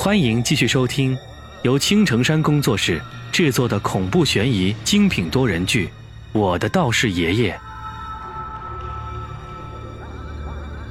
[0.00, 1.18] 欢迎继续收听
[1.62, 3.02] 由青城山工作室
[3.32, 5.88] 制作的恐怖悬疑精品多人剧
[6.38, 7.52] 《我的道士爷爷》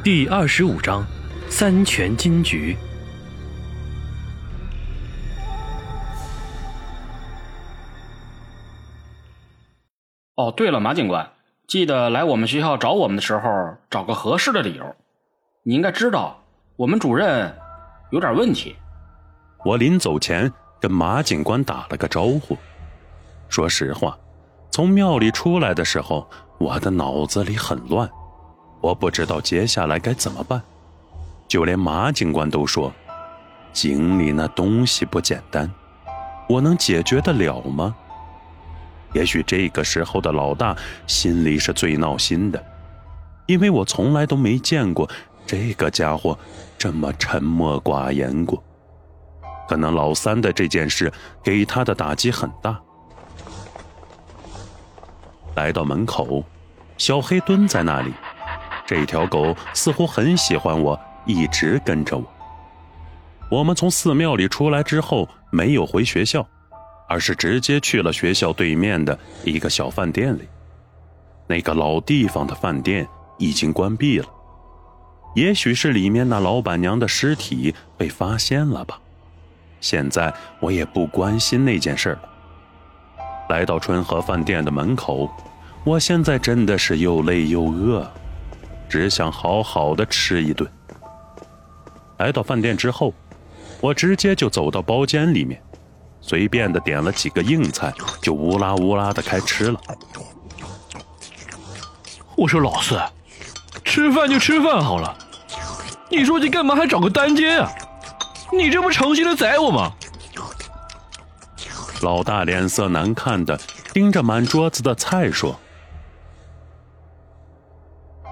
[0.03, 1.07] 第二十五章：
[1.47, 2.75] 三全金菊。
[10.35, 11.31] 哦，对了，马警官，
[11.65, 14.97] 记得来我们学校找我们的时候找个合适的理由。
[15.63, 16.43] 你应该知道，
[16.75, 17.57] 我们主任
[18.11, 18.75] 有点问题。
[19.65, 22.57] 我临走前跟马警官打了个招呼。
[23.49, 24.17] 说实话，
[24.71, 28.09] 从庙里出来的时候，我的脑子里很乱，
[28.81, 30.61] 我不知道接下来该怎么办。
[31.47, 32.91] 就连马警官都说，
[33.73, 35.71] 井里那东西不简单，
[36.49, 37.95] 我能解决得了吗？
[39.13, 40.75] 也许这个时候的老大
[41.07, 42.63] 心里是最闹心的，
[43.45, 45.09] 因为我从来都没见过
[45.45, 46.37] 这个家伙
[46.77, 48.61] 这么沉默寡言过。
[49.67, 51.11] 可能老三的这件事
[51.43, 52.79] 给他的打击很大。
[55.55, 56.43] 来到门口，
[56.97, 58.13] 小黑蹲在那里，
[58.85, 62.25] 这条狗似乎很喜欢我，一直跟着我。
[63.49, 66.47] 我们从寺庙里出来之后，没有回学校。
[67.09, 70.41] 而是直接去了学校对面的一个小饭店里。
[71.47, 74.27] 那个老地方的饭店已经关闭了，
[75.33, 78.99] 也许是里面那老板娘的尸体被发现了吧。
[79.79, 82.19] 现在我也不关心那件事了。
[83.49, 85.29] 来到春和饭店的门口，
[85.83, 88.05] 我现在真的是又累又饿，
[88.89, 90.69] 只想好好的吃一顿。
[92.17, 93.13] 来到饭店之后，
[93.79, 95.61] 我直接就走到包间里面。
[96.19, 99.79] 随便的点了几个硬菜，就乌拉乌拉的开吃了。
[102.35, 102.99] 我说老四，
[103.85, 105.15] 吃饭就吃饭好了，
[106.09, 107.71] 你说你干嘛还找个单间啊？
[108.51, 109.93] 你这不诚心的宰我吗？
[112.01, 113.59] 老大脸色难看的
[113.93, 115.59] 盯着满桌子的菜说。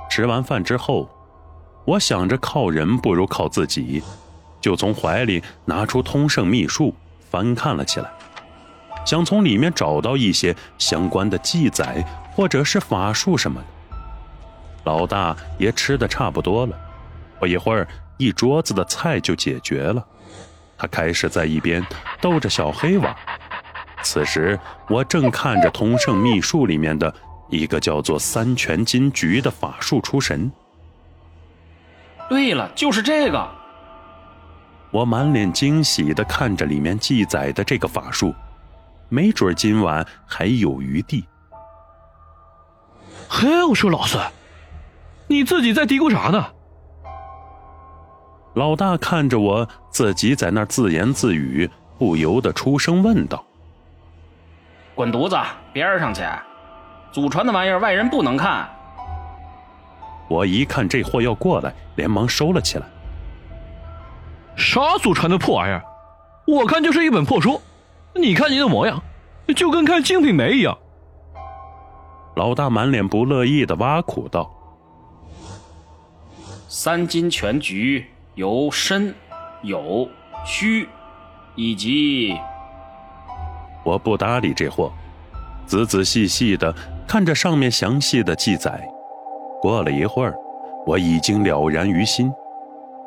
[0.10, 1.10] 吃完饭之后，
[1.86, 4.02] 我想着靠人不如靠自己，
[4.62, 6.94] 就从怀里拿出通圣秘术。
[7.28, 8.10] 翻看了起来，
[9.06, 13.68] 想从里面找到一些相关的记载，或者是法术什么的。
[14.86, 16.78] 老大也吃的差不多了，
[17.38, 17.86] 不一会儿，
[18.18, 20.06] 一桌子的菜就解决了。
[20.78, 21.86] 他开始在一边
[22.20, 23.16] 逗着小黑玩。
[24.04, 24.60] 此时，
[24.90, 27.14] 我正看着通圣秘术里面的
[27.50, 30.52] 一个叫做三全金菊的法术出神。
[32.30, 33.50] 对了，就是这个。
[34.92, 38.34] 我满脸惊喜地看着里面记载的这个法术，
[39.10, 41.26] 没准今晚还有余地。
[43.28, 44.24] 嘿，我说老孙，
[45.28, 46.48] 你自己在嘀咕啥呢？
[48.56, 53.44] 老大看着我自己在那自言自语，不由得出声问道
[54.96, 55.38] ：“滚犊子，
[55.74, 56.24] 边上去！
[57.12, 58.70] 祖传的玩意儿，外人不能看。”
[60.30, 62.86] 我一看这货要过来，连忙收了起来。
[64.56, 65.84] 啥祖传的破玩意儿？
[66.48, 67.62] 我看就是一本破书。
[68.16, 69.04] 你看你的模样，
[69.54, 70.78] 就跟看《精品梅》一样。
[72.38, 74.50] 老大满脸不乐意的挖苦道
[76.70, 78.06] ：“三金全局
[78.36, 79.16] 由申、
[79.64, 80.10] 酉、
[80.46, 80.88] 戌，
[81.56, 82.38] 以及……
[83.84, 84.92] 我不搭理这货，
[85.66, 86.74] 仔仔细细的
[87.08, 88.86] 看着上面详细的记载。
[89.62, 90.36] 过了一会儿，
[90.86, 92.30] 我已经了然于心。”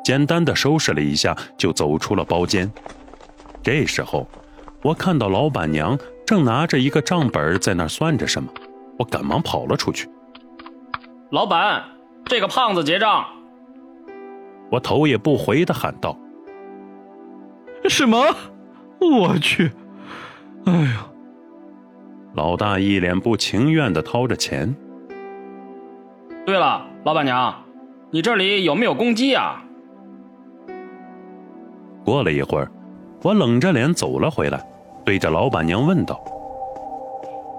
[0.03, 2.71] 简单的收拾了一下，就走出了包间。
[3.61, 4.25] 这时候，
[4.81, 8.49] 我看到老板娘正拿着一个账本在那算着什么，
[8.97, 10.09] 我赶忙跑了出去。
[11.29, 11.83] 老板，
[12.25, 13.23] 这个胖子结账。
[14.71, 16.17] 我头也不回的喊道
[17.89, 18.17] ：“什么？
[18.99, 19.71] 我去！
[20.65, 21.07] 哎呀！”
[22.35, 24.75] 老大一脸不情愿的掏着钱。
[26.45, 27.53] 对了，老板娘，
[28.11, 29.63] 你这里有没有公鸡啊？
[32.05, 32.71] 过了一会儿，
[33.23, 34.63] 我冷着脸走了回来，
[35.03, 36.23] 对着老板娘问道：“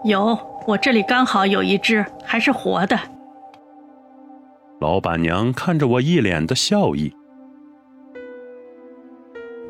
[0.05, 2.99] 有，我这里刚好有一只，还是活的。”
[4.81, 7.13] 老板娘看着我，一脸的笑意。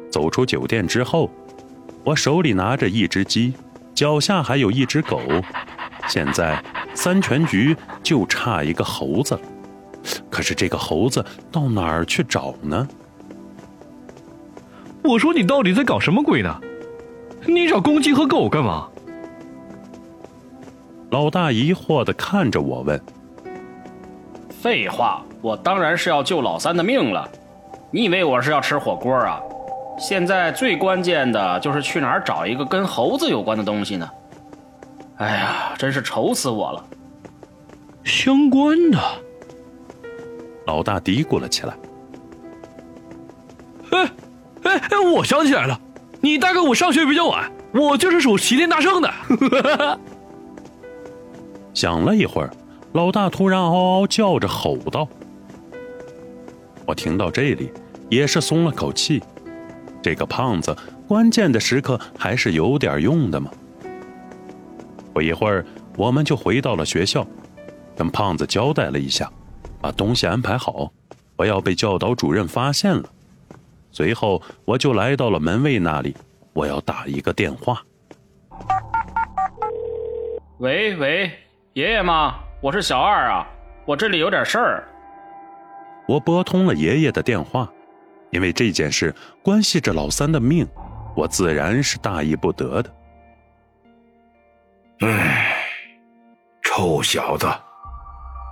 [0.08, 1.28] 走出酒店之后，
[2.04, 3.52] 我手里拿着一只鸡，
[3.92, 5.20] 脚下还有一只狗，
[6.06, 6.62] 现在
[6.94, 9.36] 三全局就差一个猴子。
[10.30, 12.88] 可是这个猴子到哪儿去找呢？
[15.02, 16.60] 我说你到底在搞什么鬼呢？
[17.46, 18.88] 你找公鸡和狗干嘛？
[21.10, 23.02] 老大疑惑的看着我问。
[24.60, 27.26] 废话，我当然是要救老三的命了。
[27.90, 29.40] 你以为我是要吃火锅啊？
[29.98, 34.10] 现在最关键的就是去哪儿找一个跟猴子有关的东西呢？
[35.16, 36.84] 哎呀，真是愁死我了！
[38.04, 38.98] 相关的，
[40.66, 41.74] 老大嘀咕了起来。
[43.92, 44.10] 哎
[44.64, 44.98] 哎哎！
[45.14, 45.80] 我想起来了，
[46.20, 49.10] 你大哥我上学比较晚，我就是属齐天大圣的。
[51.72, 52.50] 想了一会儿，
[52.92, 55.08] 老大突然嗷嗷叫着吼道
[56.84, 57.72] ：“我听到这里，
[58.08, 59.22] 也是松了口气。
[60.02, 60.76] 这个胖子
[61.06, 63.48] 关键的时刻还是有点用的嘛。”
[65.14, 65.64] 不一会儿，
[65.96, 67.24] 我们就回到了学校，
[67.94, 69.30] 跟胖子交代了一下，
[69.80, 70.92] 把东西安排好，
[71.36, 73.04] 不要被教导主任发现了。
[73.92, 76.16] 随后，我就来到了门卫那里，
[76.52, 77.84] 我要打一个电话。
[80.58, 81.30] 喂喂，
[81.74, 82.34] 爷爷吗？
[82.62, 83.46] 我是小二啊，
[83.86, 84.84] 我这里有点事儿。
[86.06, 87.66] 我拨通了爷爷的电话，
[88.28, 90.68] 因为这件事关系着老三的命，
[91.16, 92.90] 我自然是大意不得的。
[95.00, 95.56] 唉，
[96.62, 97.46] 臭小子，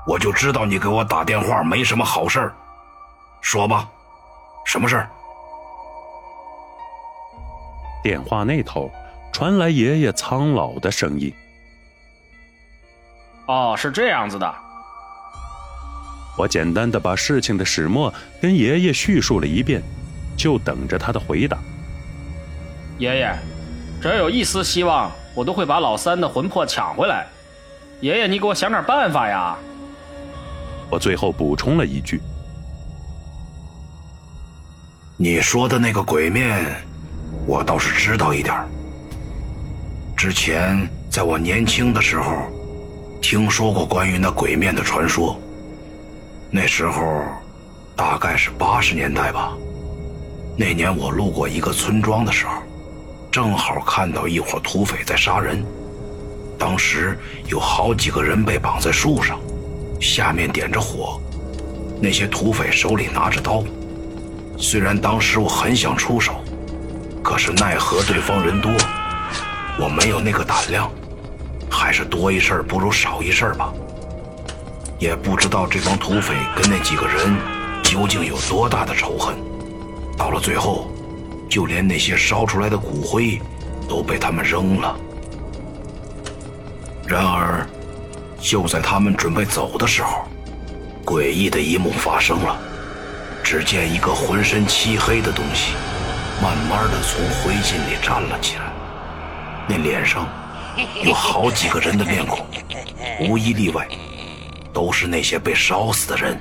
[0.06, 2.55] 我就知道你给我打电话没什么好事儿。
[3.43, 3.87] 说吧，
[4.64, 5.10] 什么事儿？
[8.02, 8.90] 电话那头
[9.34, 11.31] 传来爷爷苍老的声音
[13.49, 14.55] ：“哦，是这样子的。”
[16.39, 19.83] 我简单的把事情的始末跟爷爷叙述了一遍，
[20.37, 21.59] 就等着他的回答。
[22.99, 23.37] 爷爷，
[24.00, 25.11] 只要有一丝希望。
[25.35, 27.25] 我都会把老三的魂魄抢回来，
[28.00, 29.56] 爷爷，你给我想点办法呀！
[30.91, 32.21] 我最后补充了一句
[35.17, 36.83] ：“你说的那个鬼面，
[37.47, 38.53] 我倒是知道一点。
[40.17, 42.51] 之前在我年轻的时候，
[43.20, 45.38] 听说过关于那鬼面的传说。
[46.50, 47.25] 那时候
[47.94, 49.53] 大概是八十年代吧。
[50.56, 52.53] 那年我路过一个村庄的时候。”
[53.31, 55.62] 正好看到一伙土匪在杀人，
[56.59, 57.17] 当时
[57.47, 59.38] 有好几个人被绑在树上，
[60.00, 61.20] 下面点着火，
[62.00, 63.62] 那些土匪手里拿着刀。
[64.56, 66.43] 虽然当时我很想出手，
[67.23, 68.73] 可是奈何对方人多，
[69.79, 70.91] 我没有那个胆量，
[71.70, 73.73] 还是多一事不如少一事吧。
[74.99, 77.37] 也不知道这帮土匪跟那几个人
[77.82, 79.35] 究竟有多大的仇恨，
[80.17, 80.91] 到了最后。
[81.49, 83.41] 就连那些烧出来的骨灰，
[83.88, 84.94] 都被他们扔了。
[87.06, 87.67] 然而，
[88.38, 90.29] 就在他们准备走的时候，
[91.06, 92.59] 诡异的一幕发生了。
[93.43, 95.73] 只见一个浑身漆黑的东西，
[96.43, 98.70] 慢慢的从灰烬里站了起来。
[99.67, 100.29] 那脸上
[101.05, 102.47] 有好几个人的面孔，
[103.29, 103.87] 无一例外，
[104.73, 106.39] 都是那些被烧死的人。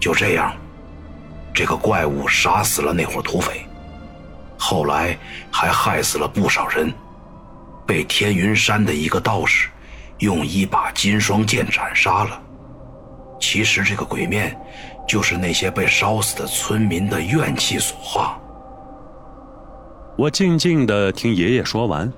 [0.00, 0.52] 就这样。
[1.54, 3.64] 这个怪物杀死了那伙土匪，
[4.58, 5.18] 后来
[5.50, 6.92] 还害死了不少人，
[7.86, 9.70] 被天云山的一个道士
[10.18, 12.42] 用一把金双剑斩杀了。
[13.40, 14.54] 其实这个鬼面，
[15.08, 18.38] 就是那些被烧死的村民的怨气所化。
[20.18, 22.12] 我静静的听爷爷说完，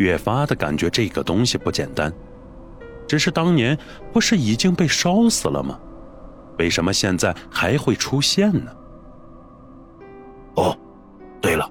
[0.00, 2.10] 越发的感觉这个东西不简单。
[3.06, 3.76] 只是当年
[4.12, 5.78] 不是已经被烧死了吗？
[6.58, 8.72] 为什么现在还会出现呢？
[10.54, 10.76] 哦，
[11.40, 11.70] 对了，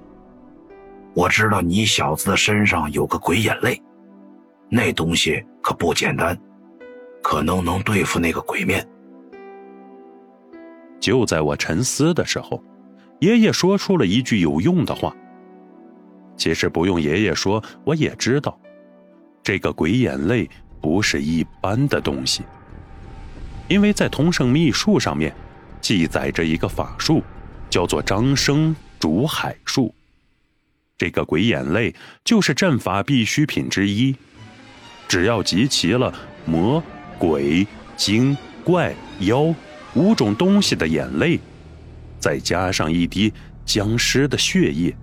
[1.14, 3.82] 我知道你小子的身上有个鬼眼泪，
[4.68, 6.38] 那东西可不简单，
[7.22, 8.86] 可能能对付那个鬼面。
[11.00, 12.62] 就在我沉思的时候，
[13.20, 15.12] 爷爷说出了一句有用的话。
[16.40, 18.58] 其实不用爷爷说，我也知道，
[19.42, 20.48] 这个鬼眼泪
[20.80, 22.42] 不是一般的东西。
[23.68, 25.34] 因为在同圣秘术上面，
[25.82, 27.22] 记载着一个法术，
[27.68, 29.94] 叫做张生竹海术。
[30.96, 31.94] 这个鬼眼泪
[32.24, 34.16] 就是阵法必需品之一，
[35.06, 36.10] 只要集齐了
[36.46, 36.82] 魔、
[37.18, 37.66] 鬼、
[37.98, 39.54] 精、怪、妖
[39.92, 41.38] 五种东西的眼泪，
[42.18, 43.30] 再加上一滴
[43.66, 44.96] 僵尸的血液，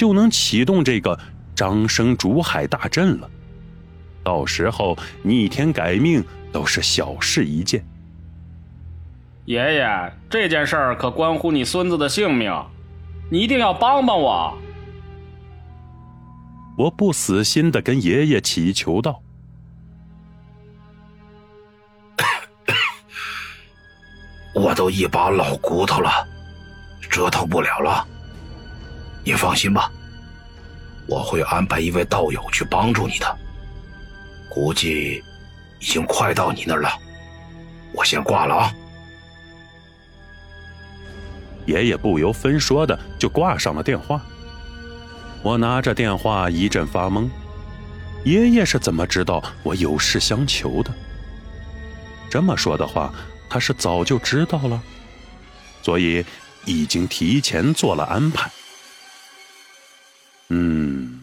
[0.00, 1.18] 就能启动这个
[1.54, 3.30] 张生竹海大阵了。
[4.24, 7.84] 到时候逆天改命都是小事一件。
[9.44, 12.50] 爷爷，这件事儿可关乎你孙子的性命，
[13.30, 14.56] 你一定要帮帮我。
[16.78, 19.20] 我不死心的跟爷爷祈求道
[24.56, 26.26] ：“我都一把老骨头了，
[27.10, 28.08] 折腾不了了。
[29.24, 29.90] 你放心吧，
[31.06, 33.38] 我会安排一位道友去帮助你的。
[34.48, 35.22] 估计
[35.78, 36.90] 已经快到你那儿了，
[37.92, 38.74] 我先挂了啊。”
[41.66, 44.20] 爷爷不由分说的就挂上了电话。
[45.42, 47.28] 我拿着电话一阵发懵，
[48.24, 50.92] 爷爷是怎么知道我有事相求的？
[52.28, 53.12] 这么说的话，
[53.48, 54.82] 他是早就知道了，
[55.82, 56.24] 所以
[56.64, 58.50] 已经提前做了安排。
[60.50, 61.20] 嗯，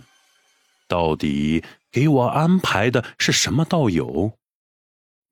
[0.87, 4.31] 到底给我安排的是什么道友？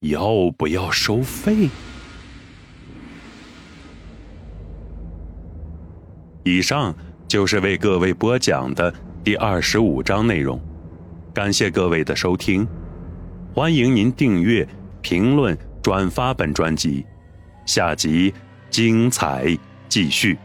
[0.02, 1.70] 要不要收费？
[6.44, 6.94] 以上
[7.28, 10.62] 就是为各位播讲的第二十五章内容，
[11.34, 12.68] 感谢各位的收听，
[13.54, 14.68] 欢迎您订阅、
[15.02, 17.04] 评论、转发本专辑，
[17.66, 18.32] 下集
[18.70, 19.58] 精彩
[19.90, 20.38] 继续。